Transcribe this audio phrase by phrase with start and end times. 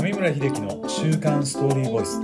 [0.00, 2.20] 上村秀樹の週刊ストーリーボイス。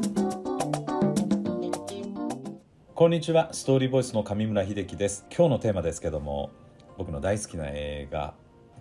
[2.94, 5.27] こんにちはストーリーボイスの上村秀樹です。
[5.29, 6.53] 今日のテーマですけども
[6.97, 8.35] 僕の大好きな映画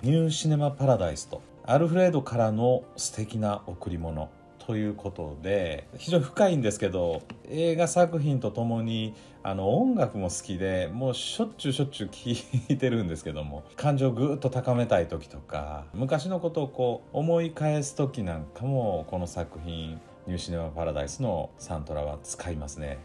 [0.04, 4.30] ニューシネマパラダイスとアルフレードからの素敵な贈り物。
[4.66, 9.14] ということで非常に深いんですけど映画作品とともに
[9.44, 12.32] あの音楽も好きでもうしょっちゅうしょっちゅう聴
[12.70, 23.00] いてるんですけども感情をぐっと高めたい時とか昔のことをこう思い返す時なんかもこの作品「ニューシネマ・パラダイス」のサントラは使いますね。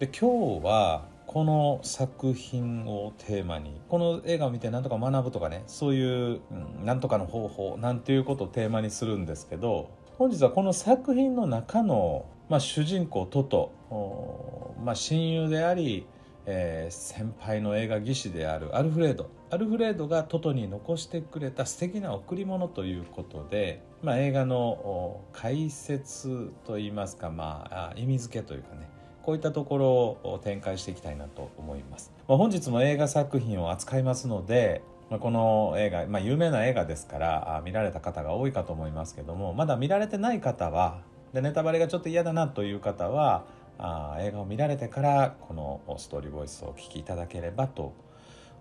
[0.00, 6.40] で今日はこの作品をテーマにこの映画を見て何とか学ぶとかねそういう、
[6.84, 16.06] う、んとかの方法なんていうことをテーマにするんですけど本日はこの作品の中の、まあ、主人公トト、まあ、親友であり、
[16.46, 19.28] えー、先輩の映画技師であるアルフレード。
[19.50, 28.88] アルフレードがトトに残してくれた素敵な贈り物ということで、まあ、映画の解説といいますか、まあ、意味付けというかね
[29.24, 29.88] こういったところ
[30.32, 41.02] を展開していきたいなと思います、まあ、本日も映画作品を扱いますので、この映画、まあ、有名な映画ですから見られた方が多いかと思いますけどもまだ見られてない方は
[41.32, 43.44] でネタバレがちょっと嫌だなという方は
[43.78, 47.92] あ映画を見られてからこのストーリーボイスをお聞きいただければと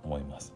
[0.03, 0.53] 思います。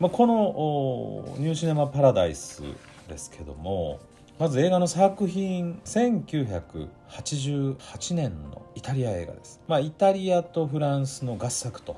[0.00, 2.64] まあ、この「ニューシネマ・パラダイス」
[3.08, 4.00] ですけども
[4.38, 9.60] まず映画の作品1988年のイタリア映画です。
[9.68, 11.96] まあ、イタリアとフランスの合作と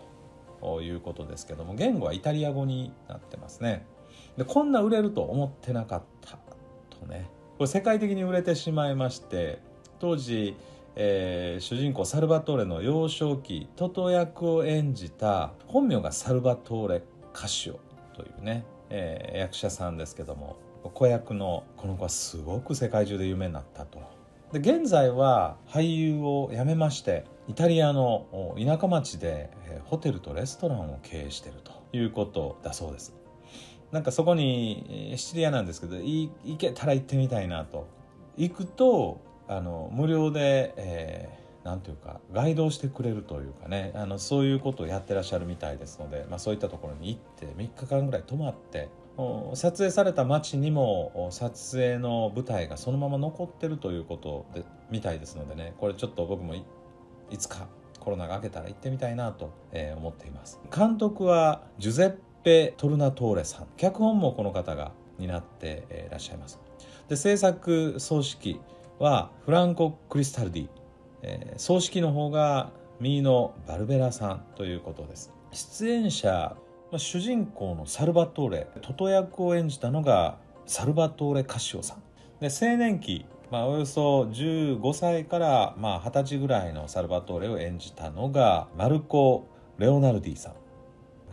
[0.65, 3.85] ということですけども言語はイタリア語になってますね。
[4.39, 6.39] でこんな売れると思ってなかった
[6.99, 7.29] とね。
[7.59, 9.61] これ世界的に売れてしまいまして
[10.01, 10.57] 当時、
[10.97, 17.03] えー、主人公サルバトーレの幼少期トト役を演じた本名がサルバトーレ・
[17.35, 17.79] カシオ
[18.17, 20.57] というね、えー、役者さんですけども
[20.95, 24.14] 子役のこの子はすごく世界中で有名になったと。
[24.55, 29.51] で現在は俳優を辞めましてイタリアの田舎町で
[29.87, 33.13] ホテルとレストランを経営してるということだそうです。
[33.91, 37.89] なんかそこにシチリアなんですけど行けたら行ってみたいなと。
[38.37, 43.91] 行くとあの無料で、えー、なんていうかガイドをしてくれるというかね。
[43.97, 48.89] あのそういうことをやってらっしゃるみたいですので、まあ、そういったところに行って3日間ぐらい泊まって
[49.55, 56.65] 撮影された街にも撮影の舞台がそのまま残ってるということでみたいですのでねこれちょっと僕もい
[57.39, 57.69] つか
[58.05, 60.61] コロナが明けたら行ってみたいなと、え思っています。
[60.75, 63.67] 監督はジュゼッペ・トルナトーレさん。
[63.79, 66.61] 脚本もこの方が担っていらっしゃいます。
[67.09, 68.61] で制作総指揮
[68.99, 70.69] はフランコ・クリスタルディ、
[71.23, 75.33] えー、総指揮の方がミーノ・バルベラさんということです。
[75.53, 76.57] 出演者、
[76.99, 82.03] 主人公のサルバトーレトト役を演じたのがサルバトーレ・カシオさん。
[82.41, 89.47] で青年期、まあ、およそ15歳からまあ20歳ぐらいのサルバトーレを演じたのがマルコ・
[89.79, 90.53] レオナルディさん。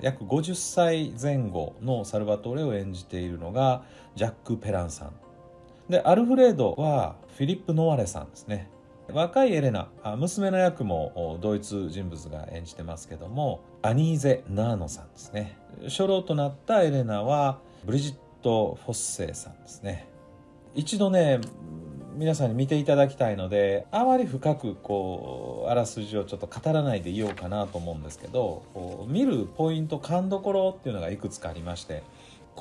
[0.01, 3.83] 約50歳前後のサルバトーレを演じているのが
[4.15, 5.11] ジャック・ペランさん。
[5.89, 8.69] でアルフレードはフィリップ・ノワレさんですね。
[9.13, 15.57] 若いエレナ娘の役もドイツ人物が演じてますけどもアニーゼ・ナーノさんですね。
[15.83, 20.07] 初老となったエレナはブリジット・フォッセイさんですね。
[20.75, 21.41] 一度ね
[22.15, 28.63] 皆さんに見ていただきたいのであまり深くこうあらすじをちょっと語らないでいようかなと思うんですけど
[29.07, 32.03] 見るポイント勘どころっていうのがいくつかありまして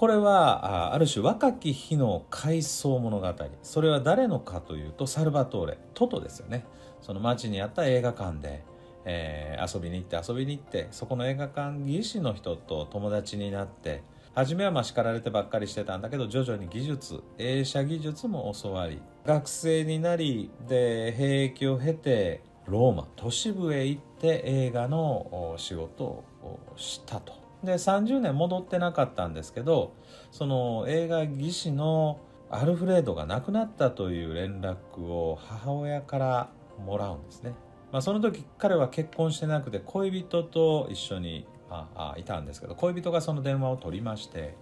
[0.00, 3.34] これはある種若き日の回想物語。
[3.62, 6.64] それは誰のかというとサルバトーレトトですよね。
[7.02, 8.64] その町にあった映画館で、
[9.04, 14.02] えー、遊びに行って遊びに行ってそこの映画館技師の人と友達になって
[14.34, 26.24] 初めはまあ叱られてばっかりしてたんだけど徐々に技術映写技術も教わり学生になりで兵役を経てローマ都市部へ行って映画の仕事を
[26.76, 27.39] したと。
[27.64, 29.94] で30年戻ってなかったんですけど
[30.30, 36.50] その映画技師のアルフレードが亡くなったという連絡を母親から
[36.84, 37.54] もらうんですね、
[37.92, 44.56] まあ、その時彼は結婚してなくて恋人と一緒に、まあ、いたんですけど恋人がその電話を取りまして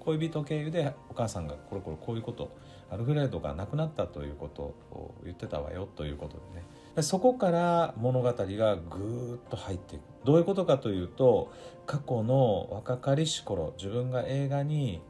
[0.00, 2.56] 恋人経由でお母さんがこれこれこういうこと
[2.90, 4.62] アルフレードが亡くなったということ
[4.92, 6.64] を言ってたわよということでね。
[6.94, 10.02] でそこから物語がぐーっと入っていく。
[10.26, 11.52] どういうことかというと
[11.86, 15.00] 過去の若かりし頃自分が映画に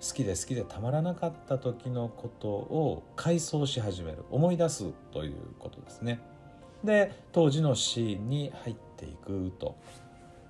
[0.00, 6.20] 好きで好きでたまらなかった時のことを回想し始める思い出すということですね。
[6.82, 9.76] で当時のシーンに入っていくと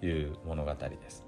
[0.00, 1.24] いう物語です。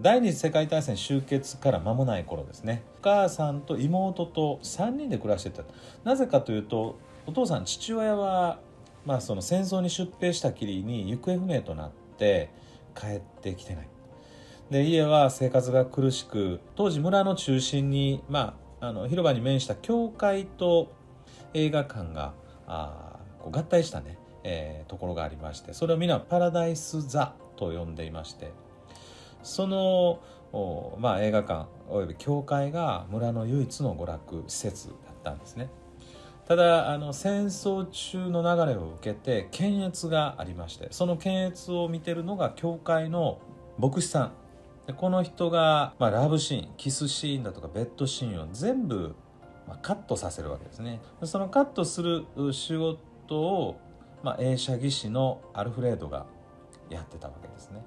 [0.00, 2.82] 第二次世界大戦終結から間もない頃ですね。
[2.98, 5.64] お母さんと妹と3人で暮らしてた。
[6.04, 6.96] なぜかというと
[7.26, 8.58] お父さん父親は、
[9.04, 12.03] まあ、その戦争に出兵したきりに行方不明となって
[12.94, 13.88] 帰ってきてない。
[14.70, 20.92] で家は生活が苦しく当時村の中心に、まあ、あの広場に面した教会と
[21.52, 22.32] 映画館が
[22.66, 28.52] あこう合体したね、えー、ところがありましてそれを皆パラダイス・ザと呼んでいまして
[29.42, 30.20] その
[31.00, 35.68] まあ、映画館および教会が村の唯一の娯楽施設だったんですね。
[36.46, 43.38] ただあの戦争中の流れを受けて検閲がありましてその検閲を見てるのが教会の
[43.78, 44.32] 牧師さん。
[44.86, 49.14] でこの人が、まあ、ラブシーンキスシーンだとかベッドシーンを全部、
[49.66, 51.00] まあ、カットさせるわけですね。
[51.22, 53.80] そのカットする仕事を、
[54.22, 56.26] まあ、映写技師のアルフレードが
[56.90, 57.82] やってたわけですね。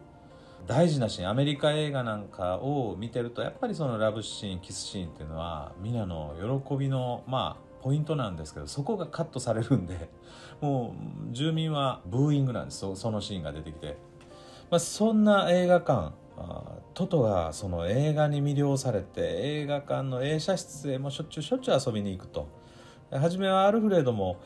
[0.65, 6.33] 大事なシーンアメリカ映画なんかを見てるとやっぱりそのラブシーンキスシーンっていうのは皆の
[6.65, 10.09] 喜びのまあポイントなんですけどそこがカットされるんで
[10.59, 10.93] も
[11.29, 12.95] う住民はブーイングなんです。
[12.95, 13.95] そのシーンが出てきて、
[14.69, 16.11] まあ、そんな映画館
[16.93, 22.49] トトがその映画に魅了されて映画館の映写室へもしょっちゅうしょっちゅう遊びに行くと。
[23.09, 24.37] 初めはアルフレードも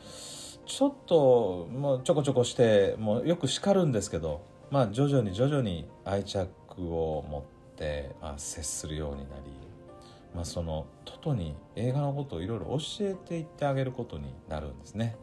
[0.64, 6.48] ちょっともうちょこちょこしてもうよく叱るんですけど、まあ、徐々に徐々に愛着
[6.78, 9.61] を持って、まあ、接するようになり、
[10.34, 15.16] まあ、そのトトに映画のことをいろいろ教えていってあげることになるんですね。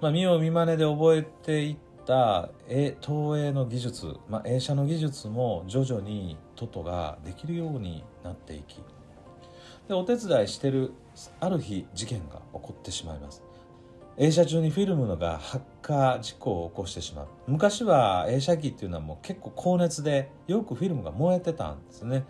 [0.00, 2.50] まあ、見よう見まねで覚えていった
[3.00, 8.80] 投影の技術、まあ、映写の技術も徐々にトトができるようになっていき
[9.88, 10.92] でお手伝いしてる
[11.40, 13.42] ある日事件が起こってしまいます。
[14.18, 17.28] 映写中にフィルムのが発火事故を起こしてしまう。
[17.46, 22.24] 昔は映写機っていうのはもう結構高熱でよくフィルムが燃えてたんですね。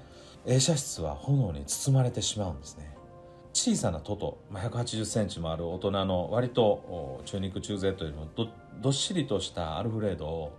[0.47, 2.93] 映写室は炎に包まれてしまうんですね。
[3.53, 8.49] 小さなトト、まあ、1 8 0センチもある大人の割と中肉中背というのど
[8.81, 10.53] どっしりとしたアルフレードを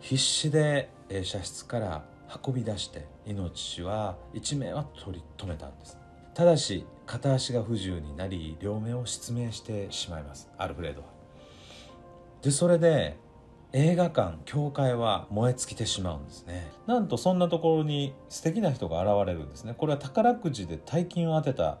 [0.00, 2.04] 必死で映写室から
[2.44, 5.96] 運び出して命は一命は取り留めたんです。
[6.34, 10.50] ただし片足が不自由になり両目を失明してしまいます。
[10.58, 11.06] アルフレードは。
[12.42, 13.16] でそれで
[13.74, 16.70] 映画館教会は燃え尽きてしまうんですね。
[16.86, 19.74] なんとそんなところに素敵な人が現れるんですね。
[19.76, 21.78] これは宝くじで大金を当てた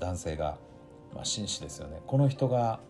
[0.00, 0.56] 男性が、
[1.14, 2.00] まあ、紳士ですよね。
[2.06, 2.80] この人が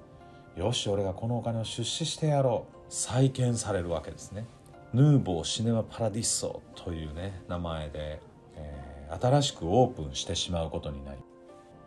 [0.56, 2.74] よし俺がこのお金を出資してやろう。
[2.88, 4.46] 再建されるわけですね。
[4.92, 8.20] ヌーボーシネマパラディッソというね名前で、
[8.54, 11.18] えー、新しくオープンしてしまうことになり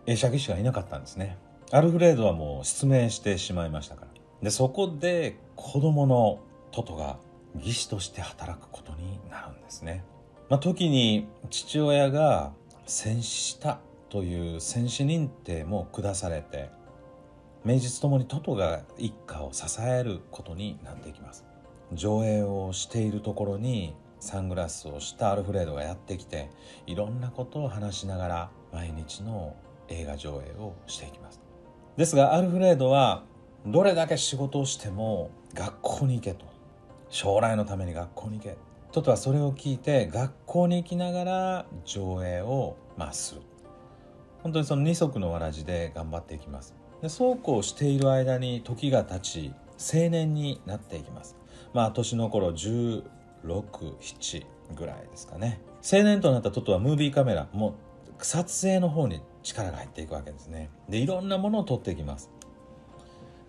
[0.08, 1.38] 映写技師がいなかったんですね。
[1.72, 4.08] アルフレードはもう失明してしまいましたから。
[4.42, 6.40] でそこで子供の
[6.78, 7.18] トトが
[7.56, 10.06] 技師として働くことになるんですね、
[10.48, 12.54] まあ、時に父親が
[12.86, 13.80] 戦死した
[14.10, 16.70] という戦死認定も下されて
[17.64, 21.46] 名実ともにトトが一家を支えることになっていきます。
[21.94, 26.50] 上映をしているところにサングラスをしたアルフレードがやってきて
[26.86, 29.56] いろんなことを話しながら毎日の
[29.90, 31.42] 映画上映をしていきます。
[31.98, 33.24] ですがアルフレードは
[33.66, 36.47] どれだけ仕事をしても学校に行けと。
[37.10, 38.58] 将来のために学校に行け
[38.92, 43.42] トトはそれを聞いて学校に行きながら上映をまあする。
[44.44, 46.74] 本当にその二足のわらじで頑張っていきます。
[47.02, 51.36] でそうこうしている間に時が経ち青年になっていきます。
[51.74, 52.94] まあ年の頃16、
[53.44, 54.46] 7
[54.76, 55.60] ぐらいですかね。
[55.84, 57.76] 青年となったトトはムービーカメラも
[58.20, 60.70] 撮影の方に力が入っていくわけですね。
[60.90, 62.32] でいろんなものを撮っていきます。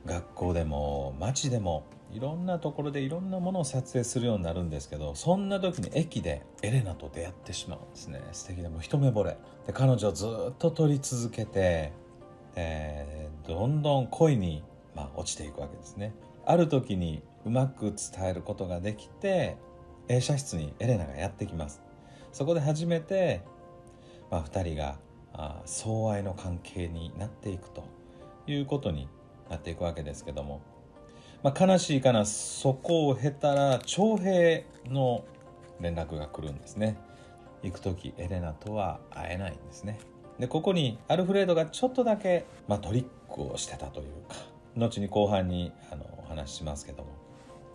[0.09, 8.23] 学校でも街でもいろんなところでいろんなものを撮影するようになるんですけどそんな時に駅でエレナと出会ってしまうんですね。
[8.33, 9.37] 素敵でも一目惚れ。
[9.67, 11.93] で彼女をずっと撮り続けて、
[12.57, 14.65] えー、どんどん恋に、
[14.97, 16.15] まあ、落ちていくわけですね。
[16.47, 19.59] ある時にうまく伝えることができて
[20.09, 21.83] 映写室にエレナがやってきます。
[22.33, 23.43] そこで初めて、
[24.31, 24.99] まあ、2人が
[25.35, 27.85] あ相愛の関係になっていくと
[28.47, 29.09] いうことに
[29.51, 30.61] なっていくわけですけども。
[31.43, 35.25] まあ、悲しいかなそこを経たら徴兵の
[35.81, 36.97] 連絡が来るんですね。
[37.63, 40.01] 行く時エレナとは会えないんですね。
[40.39, 44.37] でここにアルフレードがちょっとだけ、まあ、トリックをしてたというか
[44.77, 47.09] 後に後半にあのお話ししますけども。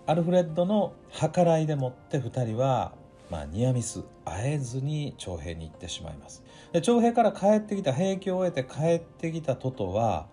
[0.05, 0.93] アルフレッドの
[1.33, 2.93] 計らいでもって2人は、
[3.29, 6.43] まあ、ニアミス会えずに徴兵に行ってしまいます。
[6.73, 10.27] で徴兵から帰ってきた兵役を終えて帰ってきたトトは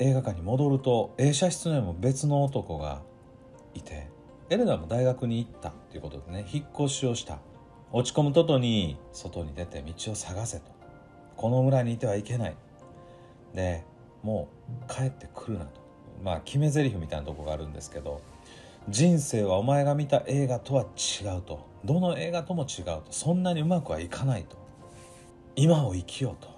[0.00, 3.02] 映画館に戻ると映写室にも別の男が
[3.74, 4.08] いて
[4.50, 7.38] エレナも大学に行ったということでね引っ越しをした。
[7.90, 10.64] 落ち込むととに外に出て道を探せと。
[11.36, 12.56] この村にいてはいけない。
[13.54, 13.84] で
[14.22, 14.48] も
[14.88, 15.80] う帰ってくるなと。
[16.22, 18.20] まあ決め台詞みたいなとこがあるんですけど
[18.88, 21.66] 人生はお前が見た映画とは違うと。
[21.84, 23.04] どの映画とも違うと。
[23.10, 24.56] そんなにうまくはいかないと。
[25.56, 26.48] 今を生きようと。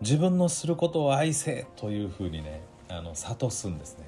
[0.00, 4.04] 自分のすることを愛せというふうにねあの諭すんですね。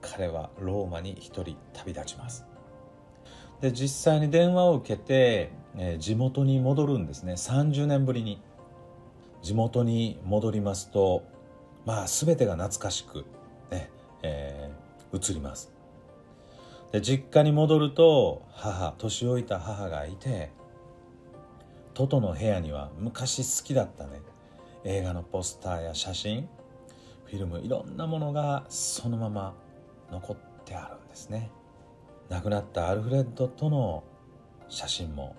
[0.00, 2.46] 彼はローマに一人旅立ちます。
[3.60, 7.34] で実際に電話を受けて、えー、地元に戻るんですね。
[7.34, 8.40] 30年ぶりに。
[9.42, 11.24] 地元に戻りますと
[11.84, 13.24] まあ全てが懐かしく
[13.72, 13.90] ね、
[14.22, 15.72] えー、移ります。
[16.92, 20.50] で実家に戻ると母年老いた母がいて
[21.94, 24.20] トトの部屋には昔好きだったね。
[24.84, 26.48] 映画のポスターや写真
[27.32, 29.54] フィルムいろんなものがそのまま
[30.10, 30.36] 残っ
[30.66, 31.50] てあるんですね。
[32.28, 34.04] 亡くなったアルフレッドとの
[34.68, 35.34] 写真も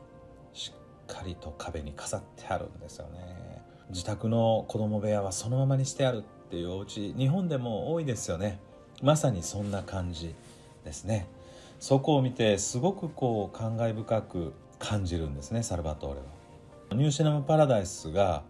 [0.54, 3.62] しっかりと壁に飾ってあるんですよね。
[3.92, 8.60] 自宅の子供部屋はそのままにしてあるっていうお家日本でも多いですよね。
[9.04, 10.34] まさにそんな感じ
[10.84, 11.28] ですね。
[11.80, 16.26] そこを見てすごくこう感慨深く感じるんですねサルバトーレは。
[16.94, 18.42] ニューシネマ・パラダイスが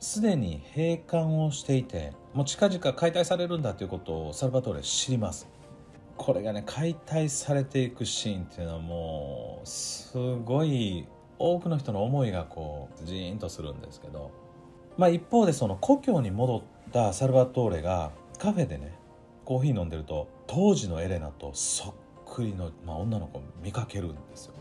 [0.00, 5.48] すでに閉館をしていてもう近々解体されるんだということをサルバトーレ知ります。
[6.16, 11.06] これがね解体されていくシーンっていうのはもうすごい
[11.38, 14.30] 多くの人の思いがこうジーンとするんですけど。
[14.96, 16.62] まあ一方でその故郷に戻っ
[16.92, 18.94] たサルバトーレがカフェでね
[19.44, 21.94] コーヒー飲んでると当時のエレナとそっ
[22.26, 24.54] くりの、まあ、女の子を見かけるんですよ。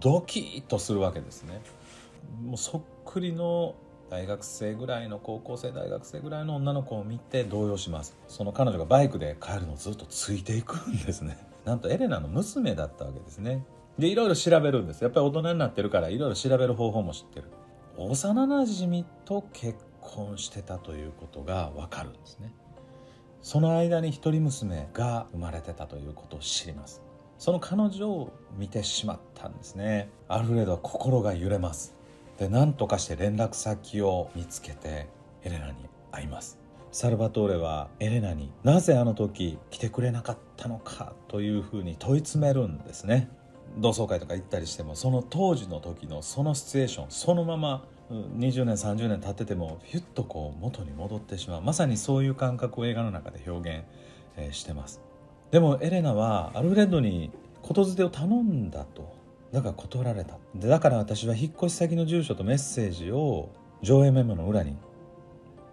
[0.00, 1.60] ドキッとするわけですね。
[2.44, 3.74] もうそっくりの
[4.12, 8.14] 大学生ぐらいの高校生大学生ぐらいの女の子を見て動揺します。
[8.28, 11.38] その彼女がバイクで帰るのをずっとついていくんですね。
[11.64, 13.64] なんとエレナの娘だったわけですね。
[13.98, 15.00] でいろいろ調べるんです。
[15.00, 17.46] やっぱり大人になってるからいろいろ調べる方法も知ってる。
[17.96, 22.52] 幼なじみと結婚してたということがわかるんですね。
[23.40, 27.00] その間に一人娘が生まれてたということを知ります。
[27.38, 30.10] その彼女を見てしまったんですね。
[30.28, 32.01] アルフレードは心が揺れます。
[32.42, 35.06] で何とかして連絡先を見つけて
[35.44, 35.74] エレナに
[36.10, 36.58] 会います。
[36.90, 43.30] サルバトーレはエレナになぜあの時来てくれなかったのかというふうに問い詰めるんですね。
[43.78, 51.62] 同窓会とか行ったりしてもその当時の時のそのシチュエーションそのまま20年30年経っててもヒュッとこう元に戻ってしまう。
[51.62, 53.84] まさにそういう感覚を映画の中で表
[54.36, 55.00] 現、してます。
[55.52, 57.30] でもエレナはアルフレッドに
[57.62, 59.21] 言づてを頼んだと。
[59.52, 60.38] だから断られた。
[60.54, 63.50] でだから私は引っ越し先の住所とメッセージを
[63.82, 64.76] 上映メモの裏に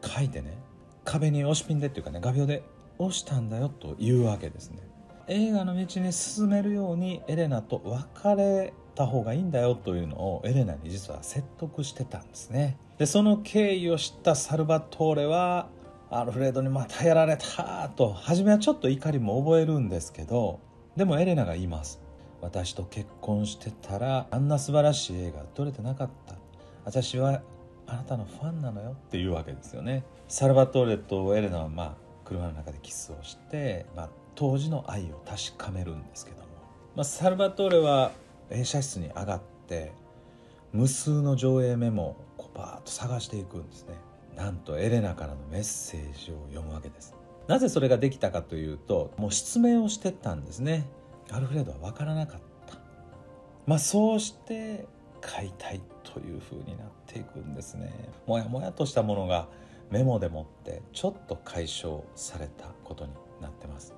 [0.03, 0.57] 書いてね。
[1.05, 2.63] 壁に押しピンでっていうかね画鋲で
[2.99, 4.79] 押したんだよというわけですね。
[5.27, 12.77] 映画の道に進めるようにエレナと別れた方がいいんだよというのをエレナに実は説得してたんですね。
[12.97, 15.69] でその経緯を知ったサルバトーレは
[16.09, 20.59] アルフレードにまたやられたと初めはちょっと怒りも覚えるんですけど
[20.97, 22.01] でもエレナが言います。
[22.41, 26.35] 私と結婚してたらあんな素晴らしい映画撮れてなかった。
[26.85, 27.41] 私は
[27.85, 30.03] あなたのファンなのよっていうわけですよね。
[30.27, 36.43] サルバトーレとエレナはまあ車の中でキスをして、まあ、当時の愛を確かめるんですけども、
[36.95, 38.11] まあ、サルバトーレは
[38.51, 39.91] 映写室に上がって
[40.71, 43.95] 無数の上映メモをこうバーッと探していくんですね。
[44.37, 47.15] なんとエレナからのメッセージを読むわけです。
[47.47, 50.85] なぜそれができたかというともう失明をしてたんですね。
[51.31, 52.77] アルフレッドは分からなかった。
[53.65, 54.87] まあそうして
[55.21, 57.91] 解体という風になっていくんですね。
[58.25, 59.47] もやもやとしたものが
[59.91, 63.93] メモでもってちょっと解消されたことになってます。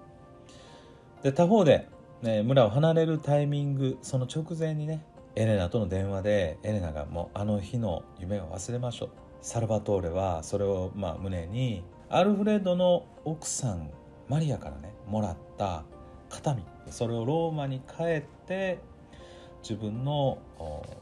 [1.23, 1.87] で他方で、
[2.21, 9.09] ね、村を離れるタイミングその直前にねエレナとの電話でエレナがもうあの日の夢を忘れましょう。
[9.41, 13.89] サルバトーレはそれをまあ胸にアルフレッドの奥さん
[14.27, 15.83] マリアからねもらった
[16.31, 18.79] 形見それをローマに帰って
[19.61, 20.39] 自分の、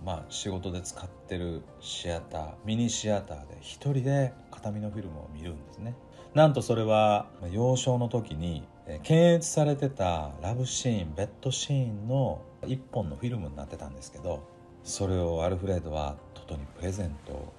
[0.03, 5.95] まあ、仕事で使ってるシアターミニシアターで一人で形見のフィルムを見るんですね。
[6.33, 8.67] なんとそれは幼少の時に
[9.03, 14.43] 検閲されてたラブシーンベッドシーンの一本のフィルムになってたんですけど
[14.83, 17.53] それをアルフレッドはトトにプレゼント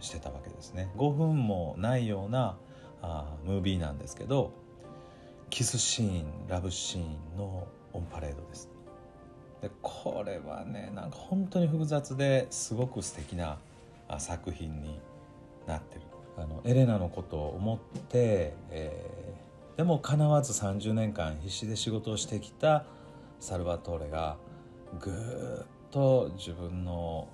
[0.00, 0.90] してたわけですね。
[0.96, 2.56] 5分もないような
[3.02, 4.52] あムービーなんですけど
[5.50, 8.70] キスシーンラブシーンのオンパレードです。
[9.60, 13.58] でこれはねなんか本当に複雑ですごく素敵な
[14.18, 15.00] 作品に
[15.66, 16.02] なってる。
[16.38, 17.78] あのエレナのことを思っ
[18.08, 22.86] て、えー、でもかなわず30年間必死で仕事をしてきた
[23.40, 24.38] サルバトーレが
[25.00, 27.28] ぐーっと自分の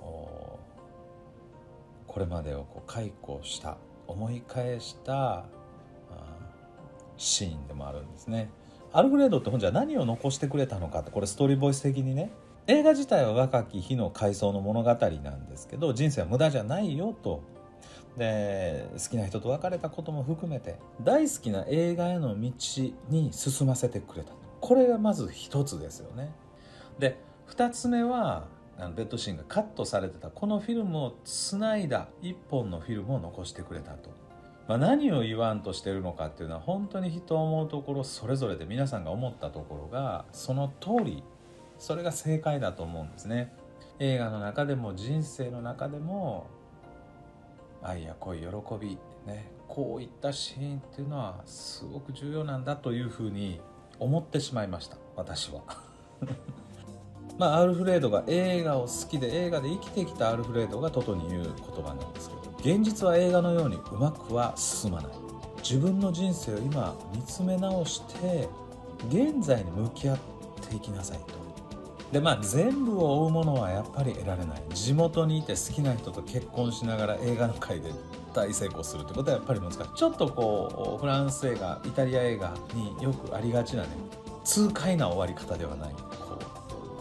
[2.07, 3.77] これまでをこう解雇した
[4.09, 5.45] 思い返した
[7.17, 8.51] シーンでもあるんですね。
[8.93, 12.31] アルフレードって本じゃ何を残してくれたのかってこれストーリーボイス的にね。
[12.67, 17.43] 映画自体は若き日の回想の物語なんですけど人生は無駄じゃないよと。
[18.17, 22.51] で好きな人と別れたことも含めて大好きな映画への道
[23.11, 24.33] に進ませてくれた。
[24.61, 26.33] これがまず一つですよね。
[26.99, 27.19] で
[27.49, 28.47] 2つ目は
[28.79, 34.11] あのベッドシーンがカットされてたこのフィルムをつないだ1本のフィルムを残してくれたと、
[34.69, 41.23] まあ、何を言わんとしてるのかっていうのは本当に人を思うところそれぞれで皆さんが思ったところがその通り
[41.79, 43.53] それが正解だと思うんですね。
[43.99, 46.49] 映画の中でも人生の中でも
[47.83, 48.47] 愛や恋喜
[48.81, 53.61] びねこういったシーンっていうのはすごく重要なんだというふうに
[53.99, 55.63] 思ってしまいました私は。
[57.39, 65.13] まあアルフレードが映画を好きで映画で生きてきたアルフレードがトトに言う言葉なんですけど現実は映画のようにうまくは進まない。
[65.59, 68.49] 自分の人生を今見つめ直して
[69.09, 70.19] 現在に向き合っ
[70.69, 71.37] ていきなさいと。
[72.11, 74.63] でまあ全部を追うものはやっぱり得られない。
[74.75, 77.93] 地元にいて好きな人と結婚しながら映画の界で
[78.35, 79.79] 大成功するってことはやっぱり難しい。
[79.95, 83.91] ちょっとこうフランス映画イタリア映画によくありがちなね
[84.43, 85.93] 痛快な終わり方ではない。
[85.93, 86.37] こ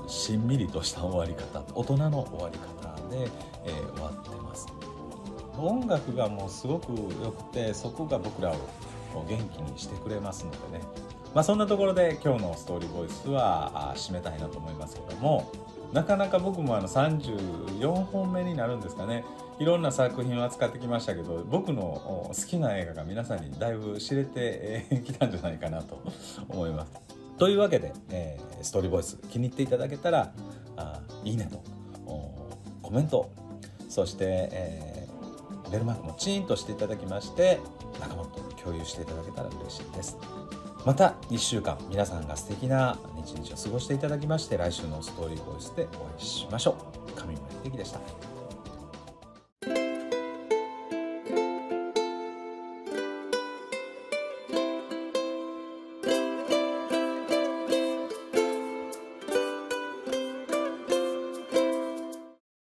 [0.06, 1.64] うしんみりとした終わり方。
[1.74, 3.32] 大人の終わり方で、
[3.66, 4.68] えー、終わってます。
[5.58, 6.92] 音楽がもうすごく
[7.24, 8.56] 良くてそこが僕らを
[9.28, 10.86] 元気にしてくれますのでね
[11.36, 15.52] まあ、そんなところで今日のストーリーボイスは締めたいなと思いますけども
[15.92, 19.26] なかなか僕もあの34本目になるんですかね
[19.60, 26.02] いろんな作品を扱ってきましたけど僕の好きな映画が皆さんにだいぶ知れてきたんじゃないかなと
[26.50, 26.92] 思います。
[27.38, 30.34] というわけで、えー、ストーリーボイス気に入っていただけたら
[30.78, 31.62] あいいねと
[32.82, 33.30] コメント
[33.90, 34.95] そして、えー、
[35.72, 37.60] ベルマークもチーンとしていただきまして
[38.00, 40.18] 仲間と共有していただけたら嬉しいです。
[40.86, 48.25] また1週間皆さんが素敵な一日を過ごしていただきまして来週のストーリーボイスでお会いしましょう上村秀樹でした